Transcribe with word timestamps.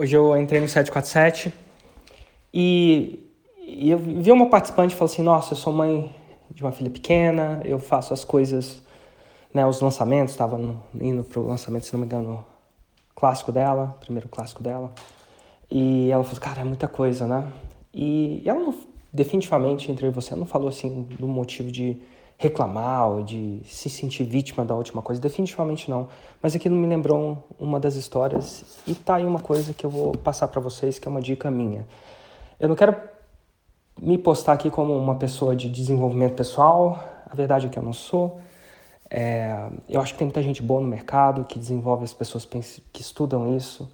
Hoje 0.00 0.16
eu 0.16 0.34
entrei 0.34 0.58
no 0.62 0.66
747 0.66 1.52
e, 2.54 3.20
e 3.58 3.90
eu 3.90 3.98
vi 3.98 4.32
uma 4.32 4.48
participante 4.48 4.94
e 4.94 4.96
falou 4.96 5.12
assim: 5.12 5.20
Nossa, 5.20 5.52
eu 5.52 5.58
sou 5.58 5.74
mãe 5.74 6.16
de 6.50 6.62
uma 6.62 6.72
filha 6.72 6.88
pequena, 6.88 7.60
eu 7.66 7.78
faço 7.78 8.14
as 8.14 8.24
coisas, 8.24 8.80
né, 9.52 9.66
os 9.66 9.78
lançamentos, 9.82 10.32
estava 10.32 10.58
indo 10.98 11.22
para 11.22 11.38
o 11.38 11.46
lançamento, 11.46 11.84
se 11.84 11.92
não 11.92 12.00
me 12.00 12.06
engano, 12.06 12.42
clássico 13.14 13.52
dela, 13.52 13.94
primeiro 14.00 14.26
clássico 14.26 14.62
dela. 14.62 14.90
E 15.70 16.10
ela 16.10 16.24
falou: 16.24 16.40
Cara, 16.40 16.62
é 16.62 16.64
muita 16.64 16.88
coisa, 16.88 17.26
né? 17.26 17.52
E 17.92 18.42
ela 18.46 18.58
não, 18.58 18.74
definitivamente, 19.12 19.92
entre 19.92 20.08
você, 20.08 20.32
ela 20.32 20.40
não 20.40 20.46
falou 20.46 20.70
assim 20.70 21.02
do 21.02 21.28
motivo 21.28 21.70
de 21.70 22.00
reclamar 22.40 23.06
ou 23.06 23.22
de 23.22 23.60
se 23.66 23.90
sentir 23.90 24.24
vítima 24.24 24.64
da 24.64 24.74
última 24.74 25.02
coisa, 25.02 25.20
definitivamente 25.20 25.90
não. 25.90 26.08
Mas 26.42 26.56
aquilo 26.56 26.74
me 26.74 26.86
lembrou 26.86 27.46
uma 27.58 27.78
das 27.78 27.96
histórias 27.96 28.64
e 28.86 28.94
tá 28.94 29.16
aí 29.16 29.26
uma 29.26 29.40
coisa 29.40 29.74
que 29.74 29.84
eu 29.84 29.90
vou 29.90 30.12
passar 30.12 30.48
para 30.48 30.58
vocês 30.58 30.98
que 30.98 31.06
é 31.06 31.10
uma 31.10 31.20
dica 31.20 31.50
minha. 31.50 31.86
Eu 32.58 32.66
não 32.66 32.74
quero 32.74 32.96
me 34.00 34.16
postar 34.16 34.54
aqui 34.54 34.70
como 34.70 34.96
uma 34.96 35.16
pessoa 35.16 35.54
de 35.54 35.68
desenvolvimento 35.68 36.34
pessoal, 36.34 37.04
a 37.30 37.34
verdade 37.34 37.66
é 37.66 37.68
que 37.68 37.78
eu 37.78 37.82
não 37.82 37.92
sou. 37.92 38.40
É, 39.10 39.68
eu 39.86 40.00
acho 40.00 40.14
que 40.14 40.18
tem 40.18 40.26
muita 40.26 40.42
gente 40.42 40.62
boa 40.62 40.80
no 40.80 40.88
mercado 40.88 41.44
que 41.44 41.58
desenvolve 41.58 42.04
as 42.04 42.14
pessoas 42.14 42.48
que 42.90 43.02
estudam 43.02 43.54
isso, 43.54 43.86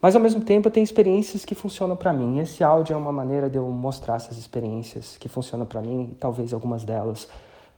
mas 0.00 0.16
ao 0.16 0.20
mesmo 0.20 0.40
tempo 0.40 0.66
eu 0.66 0.72
tenho 0.72 0.82
experiências 0.82 1.44
que 1.44 1.54
funcionam 1.54 1.94
para 1.94 2.12
mim. 2.12 2.40
Esse 2.40 2.64
áudio 2.64 2.94
é 2.94 2.96
uma 2.96 3.12
maneira 3.12 3.48
de 3.48 3.58
eu 3.58 3.68
mostrar 3.68 4.16
essas 4.16 4.36
experiências 4.38 5.16
que 5.16 5.28
funcionam 5.28 5.66
para 5.66 5.80
mim, 5.80 6.16
talvez 6.18 6.52
algumas 6.52 6.82
delas 6.82 7.28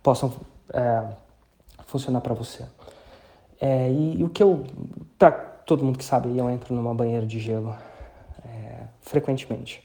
possam 0.04 0.34
é, 0.72 1.02
funcionar 1.86 2.20
para 2.20 2.34
você. 2.34 2.62
É, 3.58 3.90
e, 3.90 4.20
e, 4.20 4.24
o 4.24 4.28
que 4.28 4.42
eu, 4.42 4.64
para 5.18 5.32
todo 5.32 5.82
mundo 5.82 5.96
que 5.98 6.04
sabe, 6.04 6.36
eu 6.36 6.48
entro 6.50 6.74
numa 6.74 6.94
banheira 6.94 7.24
de 7.26 7.40
gelo 7.40 7.74
é, 8.44 8.82
frequentemente, 9.00 9.82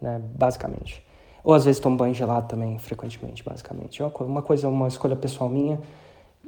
né, 0.00 0.20
basicamente. 0.34 1.04
Ou 1.44 1.52
às 1.52 1.66
vezes 1.66 1.80
tomo 1.80 1.96
banho 1.96 2.14
gelado 2.14 2.48
também, 2.48 2.78
frequentemente, 2.78 3.44
basicamente. 3.44 4.00
É 4.00 4.06
uma, 4.06 4.42
coisa, 4.42 4.68
uma 4.68 4.88
escolha 4.88 5.14
pessoal 5.14 5.50
minha. 5.50 5.78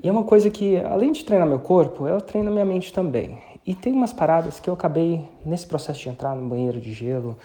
E 0.02 0.08
é 0.08 0.10
uma 0.12 0.24
coisa 0.24 0.48
que, 0.48 0.78
além 0.78 1.12
de 1.12 1.24
treinar 1.24 1.46
meu 1.46 1.58
corpo, 1.58 2.06
ela 2.06 2.20
treina 2.20 2.50
minha 2.50 2.64
mente 2.64 2.92
também. 2.92 3.38
E 3.66 3.74
tem 3.74 3.92
umas 3.92 4.12
paradas 4.12 4.58
que 4.58 4.70
eu 4.70 4.74
acabei, 4.74 5.28
nesse 5.44 5.66
processo 5.66 6.00
de 6.00 6.08
entrar 6.08 6.34
no 6.34 6.48
banheiro 6.48 6.80
de 6.80 6.92
gelo 6.94 7.36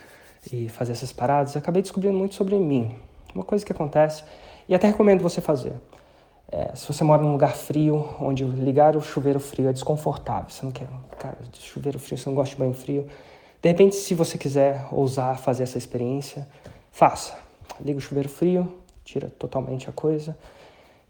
e 0.53 0.69
fazer 0.69 0.93
essas 0.93 1.11
paradas, 1.11 1.57
acabei 1.57 1.81
descobrindo 1.81 2.17
muito 2.17 2.35
sobre 2.35 2.57
mim. 2.57 2.95
Uma 3.35 3.43
coisa 3.43 3.65
que 3.65 3.71
acontece 3.71 4.23
e 4.69 4.75
até 4.75 4.87
recomendo 4.87 5.21
você 5.21 5.41
fazer. 5.41 5.73
É, 6.51 6.75
se 6.75 6.87
você 6.87 7.03
mora 7.03 7.21
num 7.21 7.31
lugar 7.31 7.55
frio, 7.55 8.15
onde 8.21 8.43
ligar 8.43 8.95
o 8.95 9.01
chuveiro 9.01 9.39
frio 9.39 9.67
é 9.67 9.73
desconfortável, 9.73 10.49
você 10.49 10.63
não 10.63 10.71
quer, 10.71 10.87
cara, 11.17 11.37
chuveiro 11.53 11.99
frio, 11.99 12.17
você 12.17 12.29
não 12.29 12.35
gosta 12.35 12.55
de 12.55 12.59
banho 12.59 12.73
frio. 12.73 13.07
De 13.61 13.67
repente, 13.67 13.95
se 13.95 14.13
você 14.13 14.37
quiser 14.37 14.87
ousar 14.91 15.37
fazer 15.39 15.63
essa 15.63 15.77
experiência, 15.77 16.47
faça. 16.91 17.37
Liga 17.81 17.97
o 17.97 18.01
chuveiro 18.01 18.29
frio, 18.29 18.71
tira 19.03 19.29
totalmente 19.37 19.89
a 19.89 19.91
coisa 19.91 20.37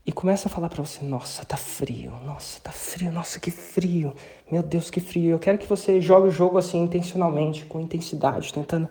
e 0.05 0.11
começa 0.11 0.47
a 0.47 0.51
falar 0.51 0.69
para 0.69 0.83
você: 0.83 1.05
Nossa, 1.05 1.45
tá 1.45 1.57
frio, 1.57 2.11
nossa, 2.25 2.59
tá 2.61 2.71
frio, 2.71 3.11
nossa, 3.11 3.39
que 3.39 3.51
frio, 3.51 4.15
meu 4.51 4.63
Deus, 4.63 4.89
que 4.89 4.99
frio. 4.99 5.31
Eu 5.31 5.39
quero 5.39 5.57
que 5.57 5.67
você 5.67 6.01
jogue 6.01 6.29
o 6.29 6.31
jogo 6.31 6.57
assim 6.57 6.81
intencionalmente, 6.81 7.65
com 7.65 7.79
intensidade, 7.79 8.53
tentando, 8.53 8.89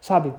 sabe, 0.00 0.32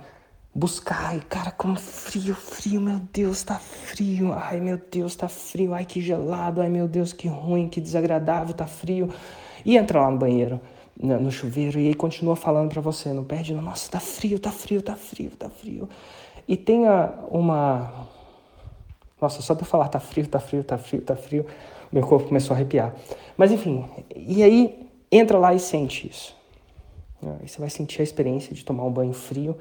buscar. 0.53 1.09
Ai, 1.09 1.21
cara, 1.27 1.51
como 1.51 1.75
frio, 1.77 2.35
frio, 2.35 2.81
meu 2.81 2.99
Deus, 3.13 3.43
tá 3.43 3.55
frio. 3.55 4.33
Ai, 4.33 4.59
meu 4.59 4.77
Deus, 4.77 5.15
tá 5.15 5.27
frio. 5.27 5.73
Ai, 5.73 5.85
que 5.85 6.01
gelado. 6.01 6.61
Ai, 6.61 6.69
meu 6.69 6.87
Deus, 6.87 7.13
que 7.13 7.27
ruim, 7.27 7.69
que 7.69 7.81
desagradável, 7.81 8.53
tá 8.53 8.67
frio. 8.67 9.09
E 9.65 9.77
entra 9.77 10.01
lá 10.01 10.09
no 10.09 10.17
banheiro, 10.17 10.59
no 10.97 11.31
chuveiro, 11.31 11.79
e 11.79 11.87
aí 11.87 11.93
continua 11.93 12.35
falando 12.35 12.69
para 12.69 12.81
você, 12.81 13.13
não 13.13 13.23
perde, 13.23 13.53
nossa, 13.53 13.91
tá 13.91 13.99
frio, 13.99 14.39
tá 14.39 14.51
frio, 14.51 14.81
tá 14.81 14.95
frio, 14.95 15.31
tá 15.31 15.49
frio. 15.49 15.89
E 16.47 16.57
tenha 16.57 17.13
uma. 17.29 18.07
Nossa, 19.21 19.41
só 19.41 19.53
de 19.53 19.61
eu 19.61 19.65
falar 19.65 19.87
tá 19.87 19.99
frio, 19.99 20.27
tá 20.27 20.39
frio, 20.39 20.63
tá 20.63 20.77
frio, 20.77 21.01
tá 21.01 21.15
frio, 21.15 21.45
meu 21.91 22.01
corpo 22.05 22.27
começou 22.27 22.55
a 22.55 22.57
arrepiar. 22.57 22.95
Mas 23.37 23.51
enfim, 23.51 23.87
e 24.15 24.41
aí 24.41 24.87
entra 25.11 25.37
lá 25.37 25.53
e 25.53 25.59
sente 25.59 26.07
isso. 26.07 26.35
Aí 27.39 27.47
você 27.47 27.59
vai 27.59 27.69
sentir 27.69 28.01
a 28.01 28.03
experiência 28.03 28.53
de 28.55 28.65
tomar 28.65 28.83
um 28.83 28.91
banho 28.91 29.13
frio 29.13 29.55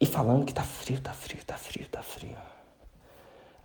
e 0.00 0.06
falando 0.06 0.44
que 0.44 0.54
tá 0.54 0.62
frio, 0.62 1.00
tá 1.00 1.12
frio, 1.12 1.44
tá 1.44 1.56
frio, 1.56 1.86
tá 1.88 2.02
frio. 2.02 2.36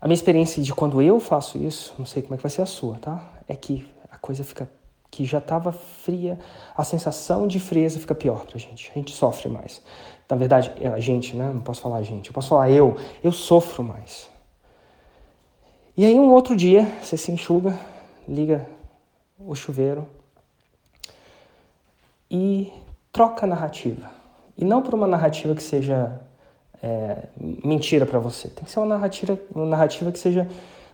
A 0.02 0.08
minha 0.08 0.16
experiência 0.16 0.62
de 0.62 0.74
quando 0.74 1.02
eu 1.02 1.20
faço 1.20 1.58
isso, 1.58 1.94
não 1.98 2.06
sei 2.06 2.22
como 2.22 2.34
é 2.34 2.38
que 2.38 2.44
vai 2.44 2.50
ser 2.50 2.62
a 2.62 2.66
sua, 2.66 2.98
tá? 2.98 3.24
É 3.48 3.56
que 3.56 3.90
a 4.12 4.18
coisa 4.18 4.44
fica 4.44 4.70
que 5.10 5.26
já 5.26 5.38
estava 5.38 5.72
fria, 5.72 6.40
a 6.76 6.84
sensação 6.84 7.48
de 7.48 7.60
frieza 7.60 8.00
fica 8.00 8.16
pior 8.16 8.46
pra 8.48 8.58
gente. 8.58 8.90
A 8.90 8.96
gente 8.96 9.12
sofre 9.12 9.48
mais. 9.48 9.80
Na 10.28 10.36
verdade, 10.36 10.74
é 10.82 10.88
a 10.88 11.00
gente, 11.00 11.36
né? 11.36 11.52
Não 11.54 11.62
posso 11.62 11.82
falar 11.82 11.98
a 11.98 12.02
gente, 12.02 12.28
eu 12.28 12.34
posso 12.34 12.50
falar 12.50 12.72
eu. 12.72 12.98
Eu 13.24 13.32
sofro 13.32 13.84
mais. 13.84 14.28
E 15.96 16.04
aí 16.04 16.20
um 16.20 16.32
outro 16.32 16.56
dia, 16.56 16.84
você 17.00 17.16
se 17.16 17.32
enxuga, 17.32 17.80
liga 18.28 18.68
o 19.38 19.54
chuveiro 19.54 20.08
e 22.30 22.74
troca 23.12 23.46
a 23.46 23.48
narrativa. 23.48 24.23
E 24.58 24.64
não 24.64 24.82
por 24.82 24.94
uma 24.94 25.08
narrativa 25.08 25.56
que 25.56 25.64
seja 25.64 26.20
é, 26.82 27.28
mentira 27.64 28.06
para 28.06 28.20
você. 28.20 28.50
Tem 28.50 28.64
que 28.64 28.72
ser 28.72 28.80
uma 28.80 28.86
narrativa, 28.86 29.40
uma 29.54 29.66
narrativa 29.66 30.12
que 30.12 30.20
seja. 30.20 30.48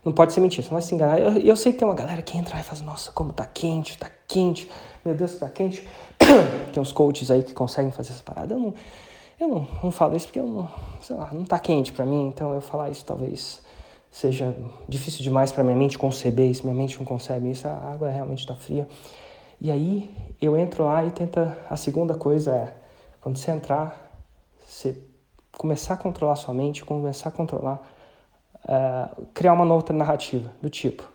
Não 0.04 0.14
pode 0.14 0.32
ser 0.32 0.40
mentira, 0.40 0.64
você 0.64 0.70
não 0.70 0.80
vai 0.80 0.82
se 0.82 0.96
enganar. 0.96 1.20
Eu, 1.20 1.38
eu 1.40 1.56
sei 1.58 1.74
que 1.74 1.80
tem 1.80 1.88
uma 1.88 1.94
galera 1.94 2.22
que 2.22 2.38
entra 2.38 2.58
e 2.58 2.64
faz, 2.64 2.82
nossa, 2.82 3.12
como 3.12 3.34
tá 3.34 3.46
quente, 3.46 3.98
tá 3.98 4.10
quente, 4.28 4.70
meu 5.04 5.14
Deus, 5.14 5.36
tá 5.36 5.50
quente. 5.50 5.86
tem 6.72 6.82
uns 6.82 6.94
coaches 6.94 7.30
aí 7.30 7.44
que 7.44 7.54
conseguem 7.54 7.92
fazer 7.92 8.12
essa 8.12 8.24
parada. 8.24 8.54
Eu 8.54 8.60
não, 8.60 8.74
eu 9.40 9.48
não, 9.48 9.68
não 9.84 9.92
falo 9.92 10.16
isso 10.16 10.28
porque 10.28 10.40
eu 10.40 10.48
não, 10.48 10.70
sei 11.02 11.18
lá, 11.18 11.30
não 11.34 11.44
tá 11.44 11.60
quente 11.60 11.92
para 11.92 12.06
mim, 12.06 12.28
então 12.28 12.54
eu 12.54 12.62
falar 12.62 12.90
isso 12.90 13.04
talvez 13.04 13.62
seja 14.12 14.56
difícil 14.88 15.22
demais 15.22 15.52
para 15.52 15.64
minha 15.64 15.76
mente 15.76 15.98
conceber 15.98 16.50
isso, 16.50 16.64
minha 16.64 16.76
mente 16.76 16.98
não 16.98 17.06
concebe 17.06 17.52
isso, 17.52 17.68
a 17.68 17.74
água 17.94 18.10
realmente 18.10 18.40
está 18.40 18.56
fria. 18.56 18.88
E 19.62 19.70
aí 19.70 20.10
eu 20.42 20.58
entro 20.58 20.86
lá 20.86 21.04
e 21.04 21.12
tenta. 21.12 21.58
A 21.70 21.76
segunda 21.76 22.16
coisa 22.16 22.56
é 22.56 22.74
quando 23.22 23.38
você 23.38 23.52
entrar, 23.52 24.12
você 24.66 25.02
começar 25.52 25.96
a 25.96 25.98
controlar 25.98 26.36
sua 26.36 26.54
mente, 26.54 26.86
começar 26.86 27.30
a 27.30 27.32
controlar, 27.32 27.82
uh, 28.64 29.26
criar 29.34 29.54
uma 29.54 29.74
outra 29.74 29.96
narrativa 29.96 30.54
do 30.62 30.70
tipo: 30.70 31.08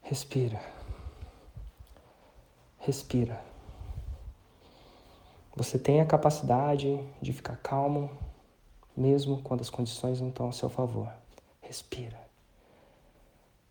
respira, 0.00 0.60
respira. 2.78 3.40
Você 5.54 5.78
tem 5.78 6.00
a 6.00 6.06
capacidade 6.06 6.98
de 7.20 7.32
ficar 7.32 7.56
calmo, 7.58 8.10
mesmo 8.96 9.42
quando 9.42 9.60
as 9.60 9.68
condições 9.68 10.18
não 10.18 10.30
estão 10.30 10.48
a 10.48 10.52
seu 10.52 10.70
favor. 10.70 11.12
Respira, 11.60 12.18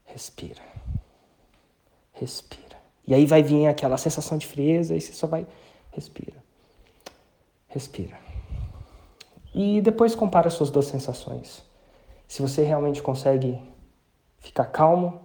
respira, 0.06 0.62
respira. 2.14 2.80
E 3.08 3.16
aí 3.16 3.26
vai 3.26 3.42
vir 3.42 3.66
aquela 3.66 3.98
sensação 3.98 4.38
de 4.38 4.46
frieza 4.46 4.96
e 4.96 5.02
você 5.02 5.12
só 5.12 5.26
vai 5.26 5.48
respira 5.92 6.51
respira. 7.72 8.18
E 9.54 9.82
depois 9.82 10.16
compara 10.16 10.48
as 10.48 10.54
suas 10.54 10.70
duas 10.70 10.86
sensações. 10.86 11.64
Se 12.28 12.42
você 12.42 12.64
realmente 12.64 13.02
consegue 13.02 13.60
ficar 14.40 14.66
calmo. 14.66 15.22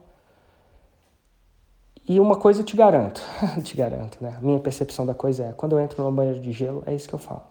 E 2.09 2.21
uma 2.21 2.37
coisa 2.37 2.61
eu 2.61 2.65
te 2.65 2.77
garanto, 2.77 3.21
te 3.63 3.77
garanto, 3.77 4.19
né? 4.21 4.37
A 4.37 4.41
minha 4.41 4.61
percepção 4.61 5.05
da 5.05 5.15
coisa 5.15 5.47
é, 5.47 5.53
quando 5.53 5.73
eu 5.73 5.81
entro 5.81 6.03
no 6.05 6.13
banheiro 6.13 6.41
de 6.41 6.53
gelo, 6.53 6.83
é 6.87 6.95
isso 6.95 7.09
que 7.09 7.15
eu 7.15 7.19
falo. 7.19 7.43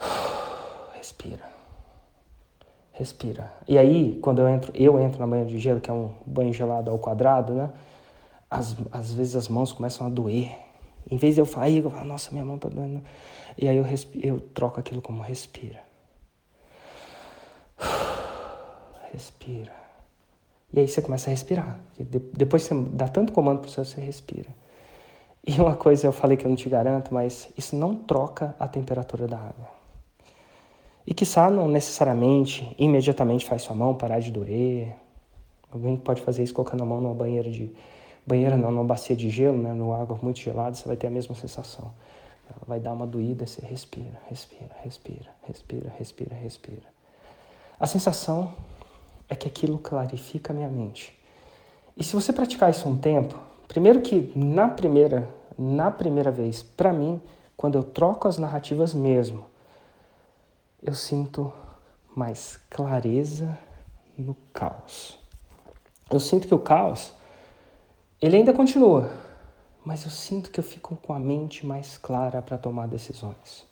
Respira. 0.96 1.44
Respira. 2.92 3.52
E 3.68 3.76
aí, 3.76 4.18
quando 4.22 4.40
eu 4.40 4.48
entro, 4.48 4.72
eu 4.74 4.98
entro 4.98 5.20
no 5.20 5.26
banheiro 5.26 5.50
de 5.50 5.58
gelo, 5.58 5.80
que 5.80 5.90
é 5.90 5.92
um 5.92 6.14
banho 6.24 6.52
gelado 6.52 6.90
ao 6.90 6.98
quadrado, 6.98 7.52
né? 7.52 7.70
Às, 8.50 8.74
às 8.92 9.12
vezes 9.12 9.36
as 9.36 9.48
mãos 9.48 9.72
começam 9.72 10.06
a 10.06 10.10
doer. 10.10 10.63
Em 11.10 11.16
vez 11.16 11.34
de 11.34 11.40
eu 11.40 11.46
falar, 11.46 11.70
eu 11.70 11.90
falo, 11.90 12.04
nossa, 12.06 12.30
minha 12.32 12.44
mão 12.44 12.58
tá 12.58 12.68
doendo. 12.68 13.02
E 13.56 13.68
aí 13.68 13.76
eu, 13.76 13.86
eu 14.22 14.40
troco 14.40 14.80
aquilo 14.80 15.02
como 15.02 15.22
respira. 15.22 15.82
Respira. 19.12 19.72
E 20.72 20.80
aí 20.80 20.88
você 20.88 21.00
começa 21.00 21.30
a 21.30 21.32
respirar. 21.32 21.78
Depois 22.32 22.64
você 22.64 22.74
dá 22.74 23.06
tanto 23.06 23.32
comando 23.32 23.60
para 23.60 23.70
você, 23.70 23.84
você 23.84 24.00
respira. 24.00 24.48
E 25.46 25.52
uma 25.60 25.76
coisa 25.76 26.06
eu 26.06 26.12
falei 26.12 26.36
que 26.36 26.44
eu 26.44 26.48
não 26.48 26.56
te 26.56 26.68
garanto, 26.68 27.12
mas 27.12 27.48
isso 27.56 27.76
não 27.76 27.94
troca 27.94 28.56
a 28.58 28.66
temperatura 28.66 29.28
da 29.28 29.36
água. 29.36 29.68
E 31.06 31.12
que 31.12 31.24
não 31.50 31.68
necessariamente, 31.68 32.74
imediatamente 32.78 33.44
faz 33.44 33.62
sua 33.62 33.76
mão 33.76 33.94
parar 33.94 34.20
de 34.20 34.32
doer. 34.32 34.94
Alguém 35.70 35.96
pode 35.96 36.22
fazer 36.22 36.42
isso 36.42 36.54
colocando 36.54 36.82
a 36.82 36.86
mão 36.86 37.00
numa 37.00 37.14
banheira 37.14 37.50
de. 37.50 37.70
Banheira 38.26 38.56
não, 38.56 38.70
numa 38.70 38.84
bacia 38.84 39.14
de 39.14 39.28
gelo, 39.28 39.58
né? 39.58 39.72
Numa 39.72 40.00
água 40.00 40.18
muito 40.22 40.40
gelada, 40.40 40.74
você 40.74 40.86
vai 40.86 40.96
ter 40.96 41.06
a 41.06 41.10
mesma 41.10 41.34
sensação. 41.34 41.92
Ela 42.48 42.60
vai 42.66 42.80
dar 42.80 42.92
uma 42.92 43.06
doída, 43.06 43.46
você 43.46 43.64
respira, 43.64 44.20
respira, 44.28 44.70
respira, 44.82 45.30
respira, 45.42 45.92
respira, 45.98 46.34
respira. 46.34 46.94
A 47.78 47.86
sensação 47.86 48.54
é 49.28 49.34
que 49.34 49.48
aquilo 49.48 49.78
clarifica 49.78 50.52
a 50.52 50.56
minha 50.56 50.68
mente. 50.68 51.18
E 51.96 52.04
se 52.04 52.14
você 52.14 52.32
praticar 52.32 52.70
isso 52.70 52.88
um 52.88 52.96
tempo, 52.96 53.38
Primeiro 53.68 54.02
que 54.02 54.32
na 54.36 54.68
primeira, 54.68 55.28
na 55.58 55.90
primeira 55.90 56.30
vez, 56.30 56.62
para 56.62 56.92
mim, 56.92 57.20
quando 57.56 57.76
eu 57.76 57.82
troco 57.82 58.28
as 58.28 58.38
narrativas 58.38 58.92
mesmo, 58.94 59.46
eu 60.82 60.94
sinto 60.94 61.52
mais 62.14 62.58
clareza 62.70 63.58
no 64.16 64.36
caos. 64.52 65.18
Eu 66.10 66.20
sinto 66.20 66.46
que 66.46 66.54
o 66.54 66.58
caos, 66.58 67.12
ele 68.20 68.36
ainda 68.36 68.52
continua, 68.52 69.10
mas 69.84 70.04
eu 70.04 70.10
sinto 70.10 70.50
que 70.50 70.58
eu 70.58 70.64
fico 70.64 70.96
com 70.96 71.12
a 71.12 71.18
mente 71.18 71.66
mais 71.66 71.98
clara 71.98 72.40
para 72.40 72.56
tomar 72.56 72.88
decisões. 72.88 73.66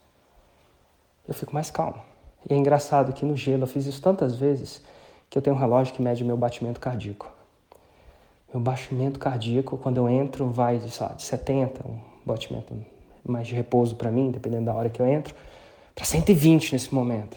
Eu 1.26 1.34
fico 1.34 1.54
mais 1.54 1.70
calmo. 1.70 2.02
E 2.48 2.52
é 2.52 2.56
engraçado 2.56 3.12
que 3.12 3.24
no 3.24 3.36
gelo 3.36 3.62
eu 3.62 3.66
fiz 3.66 3.86
isso 3.86 4.02
tantas 4.02 4.36
vezes 4.36 4.82
que 5.30 5.38
eu 5.38 5.42
tenho 5.42 5.56
um 5.56 5.58
relógio 5.58 5.94
que 5.94 6.02
mede 6.02 6.24
meu 6.24 6.36
batimento 6.36 6.80
cardíaco. 6.80 7.32
Meu 8.52 8.62
batimento 8.62 9.18
cardíaco, 9.18 9.78
quando 9.78 9.96
eu 9.96 10.08
entro, 10.08 10.50
vai 10.50 10.78
de, 10.78 11.00
lá, 11.00 11.08
de 11.08 11.22
70, 11.22 11.88
um 11.88 11.98
batimento 12.26 12.74
mais 13.24 13.46
de 13.46 13.54
repouso 13.54 13.96
para 13.96 14.10
mim, 14.10 14.30
dependendo 14.30 14.66
da 14.66 14.74
hora 14.74 14.90
que 14.90 15.00
eu 15.00 15.06
entro, 15.06 15.34
para 15.94 16.04
120 16.04 16.72
nesse 16.72 16.94
momento. 16.94 17.36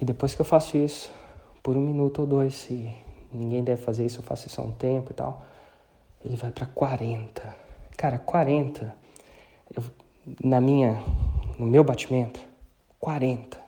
E 0.00 0.04
depois 0.04 0.34
que 0.34 0.40
eu 0.40 0.44
faço 0.44 0.76
isso, 0.76 1.10
por 1.62 1.76
um 1.76 1.80
minuto 1.80 2.20
ou 2.20 2.26
dois, 2.26 2.68
e 2.70 2.94
ninguém 3.32 3.62
deve 3.62 3.82
fazer 3.82 4.04
isso, 4.04 4.18
eu 4.18 4.22
faço 4.22 4.46
isso 4.46 4.60
há 4.60 4.64
um 4.64 4.72
tempo 4.72 5.12
e 5.12 5.14
tal, 5.14 5.42
ele 6.24 6.36
vai 6.36 6.50
para 6.50 6.66
40. 6.66 7.56
Cara, 7.96 8.18
40, 8.18 8.94
eu, 9.74 9.82
na 10.42 10.60
minha, 10.60 11.02
no 11.58 11.66
meu 11.66 11.82
batimento, 11.82 12.40
40 12.98 13.58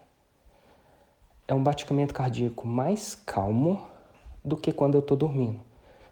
é 1.47 1.55
um 1.55 1.63
batimento 1.63 2.13
cardíaco 2.13 2.67
mais 2.67 3.15
calmo 3.15 3.81
do 4.45 4.57
que 4.57 4.71
quando 4.71 4.95
eu 4.95 5.01
estou 5.01 5.17
dormindo. 5.17 5.61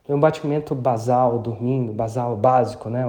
Meu 0.09 0.19
batimento 0.19 0.75
basal, 0.75 1.39
dormindo, 1.39 1.93
basal 1.93 2.37
básico, 2.37 2.89
né? 2.89 3.05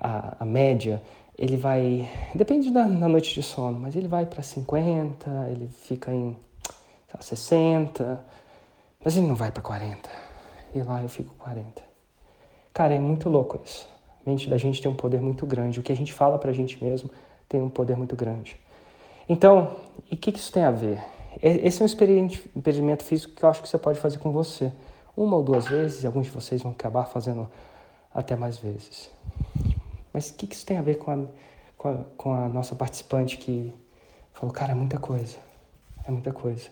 a, 0.00 0.36
a 0.40 0.44
média, 0.44 1.02
ele 1.38 1.56
vai. 1.56 2.08
Depende 2.34 2.70
da, 2.70 2.84
da, 2.84 3.08
noite 3.08 3.34
de 3.34 3.42
sono, 3.42 3.78
mas 3.78 3.94
ele 3.94 4.08
vai 4.08 4.26
para 4.26 4.42
50, 4.42 5.48
ele 5.50 5.68
fica 5.68 6.12
em 6.12 6.36
lá, 7.12 7.20
60, 7.20 8.24
mas 9.02 9.16
ele 9.16 9.26
não 9.26 9.34
vai 9.34 9.50
para 9.50 9.62
40. 9.62 10.08
E 10.74 10.82
lá 10.82 11.02
eu 11.02 11.08
fico 11.08 11.34
40. 11.36 11.82
Cara, 12.72 12.94
é 12.94 12.98
muito 12.98 13.28
louco 13.28 13.60
isso. 13.64 13.88
A 14.24 14.30
mente 14.30 14.48
da 14.48 14.56
gente 14.56 14.80
tem 14.80 14.90
um 14.90 14.94
poder 14.94 15.20
muito 15.20 15.46
grande. 15.46 15.80
O 15.80 15.82
que 15.82 15.92
a 15.92 15.96
gente 15.96 16.12
fala 16.12 16.38
pra 16.38 16.52
gente 16.52 16.82
mesmo 16.82 17.10
tem 17.48 17.60
um 17.60 17.70
poder 17.70 17.96
muito 17.96 18.14
grande. 18.14 18.58
Então, 19.28 19.76
e 20.10 20.14
o 20.14 20.18
que, 20.18 20.30
que 20.32 20.38
isso 20.38 20.52
tem 20.52 20.64
a 20.64 20.70
ver? 20.70 21.02
Esse 21.42 21.80
é 21.80 21.84
um 21.84 21.86
experimento 21.86 23.04
físico 23.04 23.34
que 23.34 23.44
eu 23.44 23.48
acho 23.48 23.62
que 23.62 23.68
você 23.68 23.78
pode 23.78 23.98
fazer 23.98 24.18
com 24.18 24.30
você. 24.30 24.72
Uma 25.16 25.36
ou 25.36 25.42
duas 25.42 25.66
vezes, 25.66 26.02
e 26.02 26.06
alguns 26.06 26.26
de 26.26 26.32
vocês 26.32 26.62
vão 26.62 26.72
acabar 26.72 27.04
fazendo 27.04 27.48
até 28.14 28.36
mais 28.36 28.58
vezes. 28.58 29.10
Mas 30.12 30.30
o 30.30 30.34
que, 30.34 30.46
que 30.46 30.54
isso 30.54 30.66
tem 30.66 30.76
a 30.76 30.82
ver 30.82 30.96
com 30.96 31.10
a, 31.10 31.18
com 31.76 31.88
a, 31.88 31.94
com 32.16 32.32
a 32.32 32.48
nossa 32.48 32.74
participante 32.74 33.36
que 33.36 33.72
falou, 34.32 34.52
cara, 34.52 34.72
é 34.72 34.74
muita 34.74 34.98
coisa. 34.98 35.36
É 36.04 36.10
muita 36.10 36.32
coisa. 36.32 36.68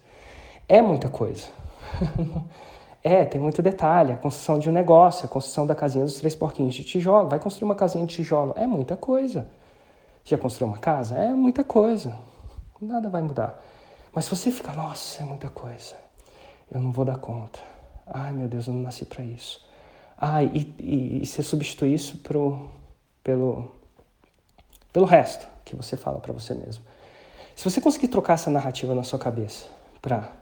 É 0.68 0.82
muita 0.82 1.08
coisa. 1.08 1.48
é, 3.02 3.24
tem 3.24 3.40
muito 3.40 3.62
detalhe. 3.62 4.12
A 4.12 4.16
construção 4.16 4.58
de 4.58 4.68
um 4.68 4.72
negócio, 4.72 5.24
a 5.24 5.28
construção 5.28 5.66
da 5.66 5.74
casinha 5.74 6.04
dos 6.04 6.16
três 6.16 6.34
porquinhos 6.34 6.74
de 6.74 6.84
tijolo. 6.84 7.28
Vai 7.28 7.38
construir 7.38 7.64
uma 7.64 7.74
casinha 7.74 8.06
de 8.06 8.14
tijolo. 8.14 8.54
É 8.56 8.66
muita 8.66 8.96
coisa. 8.96 9.48
Já 10.24 10.36
construiu 10.36 10.72
uma 10.72 10.78
casa? 10.78 11.16
É 11.16 11.30
muita 11.30 11.64
coisa. 11.64 12.16
Nada 12.80 13.08
vai 13.08 13.22
mudar. 13.22 13.62
Mas 14.14 14.24
se 14.24 14.30
você 14.30 14.50
fica, 14.50 14.72
nossa, 14.72 15.22
é 15.22 15.26
muita 15.26 15.48
coisa. 15.48 15.96
Eu 16.70 16.80
não 16.80 16.92
vou 16.92 17.04
dar 17.04 17.18
conta. 17.18 17.58
Ai, 18.06 18.32
meu 18.32 18.48
Deus, 18.48 18.66
eu 18.66 18.74
não 18.74 18.82
nasci 18.82 19.04
para 19.04 19.24
isso. 19.24 19.64
Ai, 20.16 20.50
e, 20.52 20.74
e, 20.78 21.22
e 21.22 21.26
você 21.26 21.42
substitui 21.42 21.94
isso 21.94 22.18
pro, 22.18 22.68
pelo, 23.22 23.72
pelo 24.92 25.06
resto 25.06 25.46
que 25.64 25.76
você 25.76 25.96
fala 25.96 26.18
para 26.18 26.32
você 26.32 26.54
mesmo. 26.54 26.84
Se 27.54 27.64
você 27.64 27.80
conseguir 27.80 28.08
trocar 28.08 28.34
essa 28.34 28.50
narrativa 28.50 28.94
na 28.94 29.02
sua 29.02 29.18
cabeça 29.18 29.66
para 30.00 30.32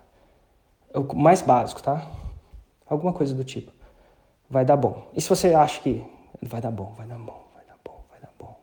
o 0.96 1.16
mais 1.16 1.42
básico, 1.42 1.82
tá? 1.82 2.06
Alguma 2.88 3.12
coisa 3.12 3.34
do 3.34 3.44
tipo, 3.44 3.72
vai 4.48 4.64
dar 4.64 4.76
bom. 4.76 5.08
E 5.14 5.20
se 5.20 5.28
você 5.28 5.54
acha 5.54 5.80
que 5.80 6.04
vai 6.42 6.60
dar 6.60 6.70
bom, 6.70 6.92
vai 6.96 7.06
dar 7.06 7.18
bom, 7.18 7.44
vai 7.54 7.64
dar 7.64 7.76
bom, 7.84 8.04
vai 8.10 8.20
dar 8.20 8.30
bom, 8.38 8.56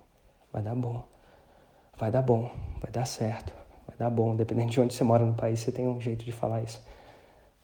vai 0.51 0.61
dar 0.61 0.75
bom, 0.75 1.03
vai 1.97 2.11
dar 2.11 2.21
bom, 2.21 2.51
vai 2.81 2.91
dar 2.91 3.05
certo, 3.05 3.53
vai 3.87 3.97
dar 3.97 4.09
bom. 4.09 4.35
Dependendo 4.35 4.71
de 4.71 4.81
onde 4.81 4.93
você 4.93 5.03
mora 5.03 5.25
no 5.25 5.33
país, 5.33 5.59
você 5.59 5.71
tem 5.71 5.87
um 5.87 5.99
jeito 5.99 6.23
de 6.25 6.31
falar 6.31 6.61
isso. 6.61 6.81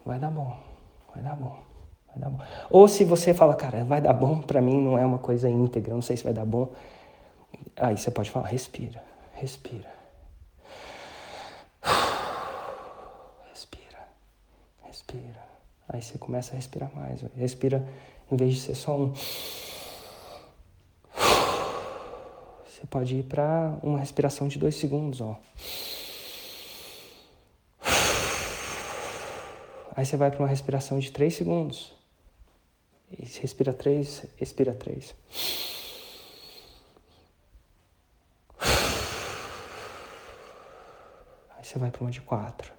Vai 0.05 0.19
dar 0.19 0.31
bom, 0.31 0.55
vai 1.13 1.23
dar 1.23 1.35
bom. 1.35 1.57
Vai 2.07 2.17
dar 2.17 2.29
bom. 2.29 2.43
Ou 2.69 2.87
se 2.87 3.03
você 3.03 3.33
fala, 3.33 3.55
cara, 3.55 3.83
vai 3.83 4.01
dar 4.01 4.13
bom, 4.13 4.41
para 4.41 4.61
mim 4.61 4.81
não 4.81 4.97
é 4.97 5.05
uma 5.05 5.19
coisa 5.19 5.49
íntegra, 5.49 5.93
não 5.93 6.01
sei 6.01 6.17
se 6.17 6.23
vai 6.23 6.33
dar 6.33 6.45
bom. 6.45 6.71
Aí 7.77 7.97
você 7.97 8.11
pode 8.11 8.31
falar, 8.31 8.47
respira, 8.47 9.03
respira. 9.33 9.87
Respira, 9.87 9.98
respira. 15.09 15.49
Aí 15.87 16.01
você 16.01 16.17
começa 16.17 16.53
a 16.53 16.55
respirar 16.55 16.93
mais. 16.95 17.21
Respira, 17.35 17.87
em 18.31 18.35
vez 18.35 18.53
de 18.55 18.61
ser 18.61 18.75
só 18.75 18.95
um. 18.95 19.13
Você 22.65 22.85
pode 22.89 23.15
ir 23.15 23.23
para 23.23 23.77
uma 23.81 23.99
respiração 23.99 24.47
de 24.47 24.59
dois 24.59 24.75
segundos, 24.75 25.19
ó. 25.21 25.37
Aí 29.95 30.05
você 30.05 30.15
vai 30.15 30.29
para 30.31 30.39
uma 30.39 30.47
respiração 30.47 30.99
de 30.99 31.11
três 31.11 31.35
segundos. 31.35 31.93
Respira 33.41 33.73
três, 33.73 34.23
expira 34.39 34.73
três. 34.73 35.15
Aí 41.57 41.63
você 41.63 41.79
vai 41.79 41.89
para 41.91 42.01
uma 42.01 42.11
de 42.11 42.21
quatro. 42.21 42.78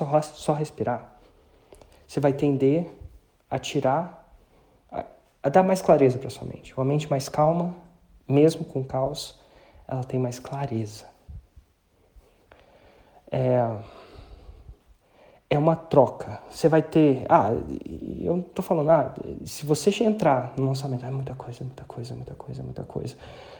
Só, 0.00 0.22
só 0.22 0.52
respirar. 0.54 1.12
Você 2.06 2.20
vai 2.20 2.32
tender 2.32 2.86
a 3.50 3.58
tirar, 3.58 4.34
a, 4.90 5.04
a 5.42 5.48
dar 5.48 5.62
mais 5.62 5.82
clareza 5.82 6.18
para 6.18 6.30
sua 6.30 6.46
mente. 6.46 6.74
Uma 6.76 6.84
mente 6.84 7.08
mais 7.08 7.28
calma, 7.28 7.74
mesmo 8.26 8.64
com 8.64 8.82
caos, 8.82 9.38
ela 9.86 10.02
tem 10.02 10.18
mais 10.18 10.38
clareza 10.38 11.10
é, 13.30 13.76
é 15.48 15.58
uma 15.58 15.76
troca. 15.76 16.40
Você 16.50 16.68
vai 16.68 16.82
ter. 16.82 17.24
Ah, 17.28 17.50
eu 18.20 18.32
não 18.36 18.40
estou 18.40 18.64
falando, 18.64 18.90
ah, 18.90 19.14
se 19.44 19.64
você 19.64 19.90
entrar 20.02 20.52
no 20.56 20.66
lançamento, 20.66 21.06
é 21.06 21.10
muita 21.10 21.34
coisa, 21.34 21.64
muita 21.64 21.84
coisa, 21.84 22.14
muita 22.14 22.34
coisa, 22.34 22.62
muita 22.62 22.82
coisa. 22.82 23.16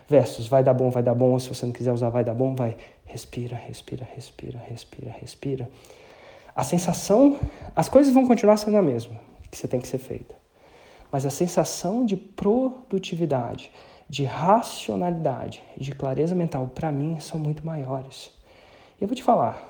Versus, 0.08 0.48
vai 0.48 0.64
dar 0.64 0.74
bom, 0.74 0.90
vai 0.90 1.02
dar 1.02 1.14
bom, 1.14 1.30
ou 1.30 1.38
se 1.40 1.48
você 1.48 1.64
não 1.64 1.72
quiser 1.72 1.92
usar, 1.92 2.10
vai 2.10 2.24
dar 2.24 2.34
bom, 2.34 2.54
vai. 2.54 2.76
Respira, 3.04 3.56
respira, 3.56 4.06
respira, 4.14 4.58
respira, 4.58 5.10
respira. 5.10 5.70
A 6.54 6.64
sensação, 6.64 7.38
as 7.74 7.88
coisas 7.88 8.12
vão 8.12 8.26
continuar 8.26 8.56
sendo 8.56 8.76
a 8.76 8.82
mesma, 8.82 9.16
que 9.50 9.56
você 9.56 9.68
tem 9.68 9.80
que 9.80 9.88
ser 9.88 9.98
feita. 9.98 10.34
Mas 11.10 11.26
a 11.26 11.30
sensação 11.30 12.04
de 12.04 12.16
produtividade, 12.16 13.70
de 14.08 14.24
racionalidade, 14.24 15.62
de 15.76 15.92
clareza 15.92 16.34
mental, 16.34 16.68
para 16.68 16.90
mim, 16.90 17.18
são 17.20 17.38
muito 17.38 17.64
maiores. 17.64 18.32
Eu 19.00 19.06
vou 19.06 19.16
te 19.16 19.22
falar, 19.22 19.62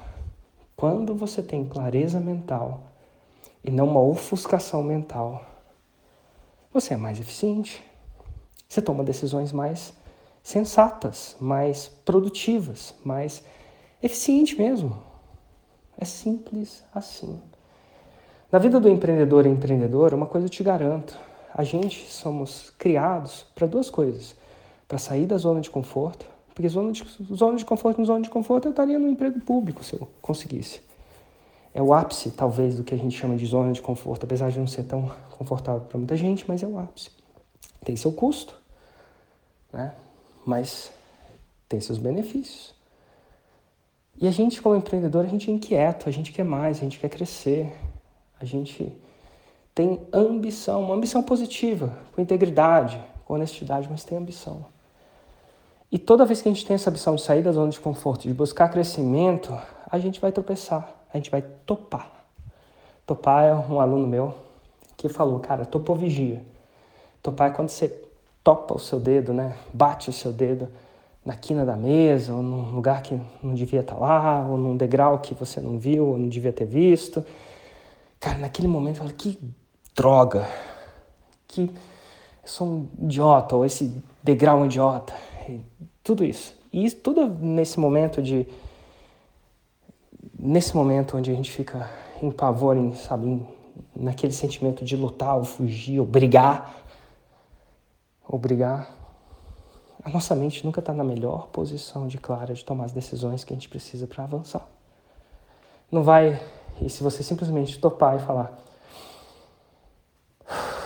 quando 0.77 1.15
você 1.15 1.43
tem 1.43 1.65
clareza 1.65 2.19
mental 2.19 2.83
e 3.63 3.71
não 3.71 3.87
uma 3.87 4.01
ofuscação 4.01 4.83
mental, 4.83 5.45
você 6.73 6.95
é 6.95 6.97
mais 6.97 7.21
eficiente. 7.21 7.83
Você 8.69 8.81
toma 8.81 9.03
decisões 9.03 9.53
mais 9.53 9.93
sensatas, 10.43 11.37
mais 11.41 11.89
produtivas, 11.89 12.95
mais 13.05 13.45
eficiente 14.03 14.57
mesmo. 14.57 15.10
É 16.01 16.05
simples 16.05 16.83
assim. 16.93 17.41
Na 18.51 18.59
vida 18.59 18.81
do 18.81 18.89
empreendedor 18.89 19.47
e 19.47 19.51
empreendedora, 19.51 20.17
uma 20.17 20.27
coisa 20.27 20.47
eu 20.47 20.51
te 20.51 20.65
garanto: 20.65 21.17
a 21.55 21.63
gente 21.63 22.11
somos 22.11 22.71
criados 22.79 23.47
para 23.55 23.67
duas 23.67 23.89
coisas: 23.89 24.35
para 24.89 24.99
sair 24.99 25.27
da 25.27 25.37
zona 25.37 25.61
de 25.61 25.71
conforto 25.71 26.27
porque 26.61 26.69
zona 26.69 26.93
de, 26.93 27.03
zona 27.35 27.57
de 27.57 27.65
conforto, 27.65 28.05
zona 28.05 28.21
de 28.21 28.29
conforto, 28.29 28.69
eu 28.69 28.71
estaria 28.71 28.99
no 28.99 29.09
emprego 29.09 29.41
público 29.41 29.83
se 29.83 29.95
eu 29.95 30.07
conseguisse. 30.21 30.83
É 31.73 31.81
o 31.81 31.95
ápice, 31.95 32.31
talvez, 32.33 32.77
do 32.77 32.85
que 32.85 32.95
a 32.95 32.99
gente 32.99 33.17
chama 33.17 33.35
de 33.35 33.47
zona 33.47 33.73
de 33.73 33.81
conforto, 33.81 34.25
apesar 34.25 34.51
de 34.51 34.59
não 34.59 34.67
ser 34.67 34.83
tão 34.83 35.11
confortável 35.31 35.81
para 35.83 35.97
muita 35.97 36.17
gente, 36.17 36.45
mas 36.47 36.63
é 36.63 36.67
o 36.67 36.79
ápice. 36.79 37.11
Tem 37.83 37.97
seu 37.97 38.13
custo, 38.13 38.55
né? 39.73 39.95
mas 40.45 40.93
tem 41.67 41.81
seus 41.81 41.97
benefícios. 41.97 42.75
E 44.21 44.29
a 44.29 44.31
gente, 44.31 44.61
como 44.61 44.77
empreendedor, 44.77 45.25
a 45.25 45.29
gente 45.29 45.51
é 45.51 45.55
inquieto, 45.55 46.07
a 46.07 46.13
gente 46.13 46.31
quer 46.31 46.45
mais, 46.45 46.77
a 46.77 46.81
gente 46.81 46.99
quer 46.99 47.09
crescer, 47.09 47.73
a 48.39 48.45
gente 48.45 48.93
tem 49.75 49.99
ambição, 50.13 50.83
uma 50.83 50.95
ambição 50.95 51.23
positiva, 51.23 51.97
com 52.13 52.21
integridade, 52.21 53.03
com 53.25 53.33
honestidade, 53.33 53.89
mas 53.91 54.05
tem 54.05 54.19
ambição. 54.19 54.67
E 55.91 55.99
toda 55.99 56.27
vez 56.27 56.43
que 56.43 56.49
a 56.51 56.53
gente 56.53 56.67
tem 56.67 56.75
essa 56.75 56.91
opção 56.91 57.17
de 57.17 57.23
sair 57.23 57.43
da 57.43 57.51
zona 57.51 57.71
de 57.71 57.81
conforto, 57.81 58.29
de 58.29 58.35
buscar 58.35 58.69
crescimento, 58.69 59.59
a 59.91 59.99
gente 59.99 60.21
vai 60.21 60.31
tropeçar, 60.31 60.95
a 61.13 61.17
gente 61.17 61.31
vai 61.31 61.41
topar. 61.65 62.11
Topar 63.07 63.45
é 63.45 63.55
um 63.55 63.81
aluno 63.81 64.07
meu 64.07 64.35
que 64.99 65.09
falou, 65.09 65.41
cara, 65.41 65.65
topou 65.65 65.97
vigia. 65.97 66.45
Topar 67.23 67.51
é 67.51 67.55
quando 67.55 67.71
você 67.71 67.89
topa 68.45 68.75
o 68.75 68.79
seu 68.79 69.01
dedo, 69.01 69.33
né? 69.33 69.57
Bate 69.73 70.11
o 70.11 70.13
seu 70.13 70.31
dedo 70.31 70.69
na 71.31 71.37
quina 71.37 71.65
da 71.65 71.77
mesa, 71.77 72.35
ou 72.35 72.43
num 72.43 72.73
lugar 72.73 73.03
que 73.03 73.17
não 73.41 73.55
devia 73.55 73.83
estar 73.83 73.95
lá, 73.95 74.45
ou 74.45 74.59
num 74.59 74.77
degrau 74.77 75.21
que 75.21 75.33
você 75.33 75.61
não 75.61 75.79
viu, 75.79 76.09
ou 76.09 76.19
não 76.19 76.29
devia 76.29 76.53
ter 76.53 76.65
visto. 76.65 77.25
Cara, 78.19 78.39
naquele 78.39 78.67
momento 78.67 78.97
eu 78.97 79.03
falei, 79.03 79.15
que 79.17 79.39
droga, 79.95 80.49
que 81.47 81.63
eu 81.63 81.71
sou 82.45 82.67
um 82.67 82.89
idiota, 83.05 83.55
ou 83.55 83.65
esse 83.65 83.95
degrau 84.21 84.59
é 84.59 84.63
um 84.63 84.67
idiota, 84.67 85.15
e 85.49 85.61
tudo 86.03 86.25
isso. 86.25 86.53
E 86.73 86.85
isso, 86.85 86.97
tudo 86.97 87.29
nesse 87.29 87.79
momento 87.79 88.21
de. 88.21 88.45
Nesse 90.37 90.75
momento 90.75 91.17
onde 91.17 91.31
a 91.31 91.35
gente 91.35 91.53
fica 91.53 91.89
em 92.21 92.33
pavor, 92.33 92.77
em, 92.77 92.93
sabe, 92.95 93.41
naquele 93.95 94.33
sentimento 94.33 94.85
de 94.85 94.97
lutar, 94.97 95.37
ou 95.37 95.45
fugir, 95.45 96.01
ou 96.01 96.07
brigar. 96.07 96.75
Ou 98.27 98.37
brigar. 98.37 99.00
A 100.05 100.11
nossa 100.11 100.35
mente 100.35 100.65
nunca 100.65 100.81
está 100.81 100.93
na 100.95 101.05
melhor 101.05 101.49
posição 101.49 102.07
de 102.09 102.19
clara 102.19 102.55
de 102.55 102.65
tomar 102.65 102.87
as 102.87 102.93
decisões 102.93 103.45
que 103.45 103.53
a 103.53 103.57
gente 103.57 103.69
precisa 103.69 104.07
para 104.07 104.25
avançar. 104.25 104.67
Não 105.91 106.03
vai. 106.03 106.41
E 106.81 106.89
se 106.89 107.03
você 107.03 107.23
simplesmente 107.23 107.79
topar 107.79 108.17
e 108.17 108.21
falar, 108.21 108.59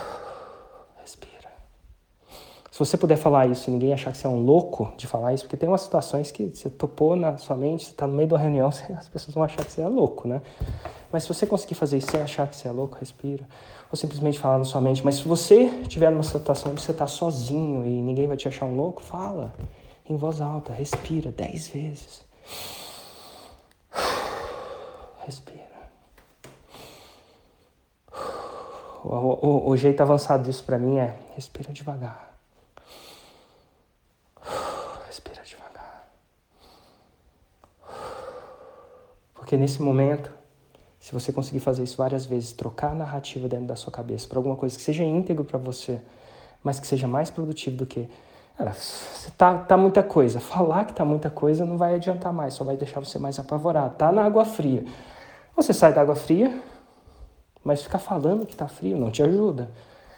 Se 2.75 2.79
você 2.79 2.97
puder 2.97 3.15
falar 3.15 3.47
isso 3.47 3.69
e 3.69 3.71
ninguém 3.71 3.93
achar 3.93 4.11
que 4.11 4.17
você 4.17 4.27
é 4.27 4.29
um 4.29 4.43
louco 4.43 4.91
de 4.97 5.07
falar 5.07 5.33
isso, 5.33 5.45
porque 5.45 5.55
tem 5.55 5.69
umas 5.69 5.79
situações 5.79 6.29
que 6.29 6.47
você 6.53 6.69
topou 6.69 7.15
na 7.15 7.37
sua 7.37 7.55
mente, 7.55 7.85
você 7.85 7.91
está 7.91 8.05
no 8.05 8.13
meio 8.13 8.27
da 8.27 8.37
reunião, 8.37 8.67
as 8.99 9.07
pessoas 9.07 9.33
vão 9.33 9.45
achar 9.45 9.63
que 9.63 9.71
você 9.71 9.79
é 9.79 9.87
louco, 9.87 10.27
né? 10.27 10.41
Mas 11.09 11.23
se 11.23 11.29
você 11.29 11.47
conseguir 11.47 11.75
fazer 11.75 11.99
isso 11.99 12.11
sem 12.11 12.21
achar 12.21 12.45
que 12.49 12.53
você 12.57 12.67
é 12.67 12.71
louco, 12.73 12.97
respira. 12.99 13.47
Ou 13.95 13.97
simplesmente 13.97 14.37
falar 14.37 14.57
na 14.57 14.65
sua 14.65 14.81
mente. 14.81 15.05
Mas 15.05 15.15
se 15.15 15.23
você 15.25 15.67
estiver 15.83 16.11
numa 16.11 16.21
situação 16.21 16.73
onde 16.73 16.81
você 16.81 16.91
está 16.91 17.07
sozinho 17.07 17.87
e 17.87 18.01
ninguém 18.01 18.27
vai 18.27 18.35
te 18.35 18.45
achar 18.45 18.65
um 18.65 18.75
louco, 18.75 19.01
fala 19.01 19.53
em 20.09 20.17
voz 20.17 20.41
alta, 20.41 20.73
respira 20.73 21.31
dez 21.31 21.69
vezes. 21.69 22.25
Respira. 25.25 25.63
O, 29.01 29.15
o, 29.47 29.69
o 29.69 29.77
jeito 29.77 30.01
avançado 30.01 30.43
disso 30.43 30.65
para 30.65 30.77
mim 30.77 30.97
é 30.97 31.15
respira 31.33 31.71
devagar. 31.71 32.25
Porque 39.45 39.55
nesse 39.55 39.79
momento, 39.79 40.33
se 41.05 41.11
você 41.11 41.31
conseguir 41.31 41.59
fazer 41.59 41.83
isso 41.83 41.97
várias 41.97 42.25
vezes, 42.25 42.51
trocar 42.51 42.89
a 42.89 42.95
narrativa 42.95 43.47
dentro 43.47 43.67
da 43.67 43.75
sua 43.75 43.93
cabeça 43.93 44.27
para 44.27 44.39
alguma 44.39 44.55
coisa 44.55 44.75
que 44.75 44.81
seja 44.81 45.03
íntegro 45.03 45.45
para 45.45 45.59
você, 45.59 46.01
mas 46.63 46.79
que 46.79 46.87
seja 46.87 47.07
mais 47.07 47.29
produtivo 47.29 47.77
do 47.77 47.85
que. 47.85 48.09
Cara, 48.57 48.75
tá, 49.37 49.55
tá 49.59 49.77
muita 49.77 50.01
coisa. 50.01 50.39
Falar 50.39 50.83
que 50.85 50.93
tá 50.93 51.05
muita 51.05 51.29
coisa 51.29 51.63
não 51.63 51.77
vai 51.77 51.93
adiantar 51.93 52.33
mais, 52.33 52.55
só 52.55 52.63
vai 52.63 52.75
deixar 52.75 53.01
você 53.01 53.19
mais 53.19 53.37
apavorado. 53.37 53.93
Tá 53.93 54.11
na 54.11 54.23
água 54.25 54.45
fria. 54.45 54.83
Você 55.55 55.73
sai 55.73 55.93
da 55.93 56.01
água 56.01 56.15
fria, 56.15 56.59
mas 57.63 57.83
ficar 57.83 57.99
falando 57.99 58.43
que 58.43 58.55
tá 58.55 58.67
frio 58.67 58.97
não 58.97 59.11
te 59.11 59.21
ajuda. 59.21 59.69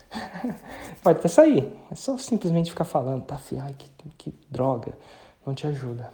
Pode 1.03 1.19
até 1.19 1.27
sair, 1.27 1.69
é 1.91 1.95
só 1.95 2.17
simplesmente 2.17 2.69
ficar 2.71 2.85
falando, 2.85 3.25
tá 3.25 3.37
frio, 3.37 3.61
ai 3.61 3.75
que, 3.77 3.91
que 4.17 4.33
droga, 4.49 4.93
não 5.45 5.53
te 5.53 5.67
ajuda. 5.67 6.13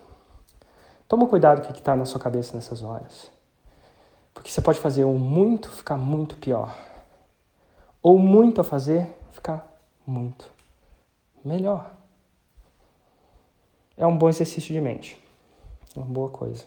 Toma 1.08 1.28
cuidado 1.28 1.62
com 1.62 1.70
o 1.70 1.74
que 1.74 1.80
está 1.80 1.96
na 1.96 2.06
sua 2.06 2.20
cabeça 2.20 2.56
nessas 2.56 2.82
horas. 2.82 3.33
Porque 4.44 4.52
você 4.52 4.62
pode 4.62 4.78
fazer 4.82 5.06
o 5.06 5.14
muito 5.14 5.72
ficar 5.72 5.96
muito 5.96 6.36
pior. 6.36 6.78
Ou 8.02 8.20
muito 8.20 8.60
a 8.60 8.64
fazer 8.64 9.08
ficar 9.32 9.66
muito 10.06 10.52
melhor. 11.46 11.94
É 13.96 14.06
um 14.06 14.18
bom 14.18 14.28
exercício 14.28 14.74
de 14.74 14.82
mente. 14.82 15.18
É 15.96 16.00
uma 16.00 16.06
boa 16.06 16.30
coisa. 16.30 16.66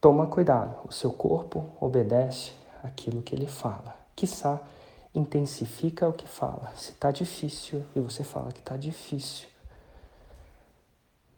Toma 0.00 0.26
cuidado. 0.26 0.76
O 0.88 0.92
seu 0.92 1.12
corpo 1.12 1.70
obedece 1.80 2.50
aquilo 2.82 3.22
que 3.22 3.32
ele 3.32 3.46
fala. 3.46 3.96
Quiçá 4.16 4.60
intensifica 5.14 6.08
o 6.08 6.12
que 6.12 6.26
fala. 6.26 6.72
Se 6.74 6.90
está 6.90 7.12
difícil 7.12 7.86
e 7.94 8.00
você 8.00 8.24
fala 8.24 8.50
que 8.50 8.58
está 8.58 8.76
difícil, 8.76 9.46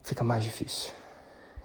fica 0.02 0.24
mais 0.24 0.42
difícil. 0.42 1.01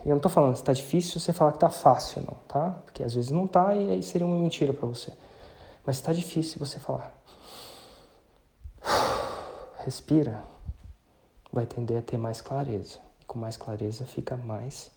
Eu 0.08 0.12
não 0.12 0.18
estou 0.20 0.32
falando 0.32 0.54
que 0.54 0.60
está 0.60 0.72
difícil 0.72 1.20
você 1.20 1.34
falar 1.34 1.52
que 1.52 1.58
está 1.58 1.70
fácil, 1.70 2.22
não, 2.22 2.38
tá? 2.48 2.70
Porque 2.86 3.04
às 3.04 3.14
vezes 3.14 3.30
não 3.30 3.44
está 3.44 3.76
e 3.76 3.92
aí 3.92 4.02
seria 4.02 4.26
uma 4.26 4.40
mentira 4.40 4.72
para 4.72 4.88
você. 4.88 5.12
Mas 5.86 5.98
está 5.98 6.14
difícil 6.14 6.58
você 6.60 6.80
falar. 6.80 7.14
Respira. 9.84 10.46
Vai 11.52 11.66
tender 11.66 11.98
a 11.98 12.02
ter 12.02 12.18
mais 12.18 12.40
clareza. 12.40 13.00
Com 13.28 13.38
mais 13.38 13.58
clareza 13.58 14.06
fica 14.06 14.38
mais 14.38 14.90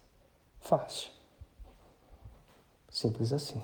fácil. 0.61 1.11
Simples 2.88 3.33
assim. 3.33 3.61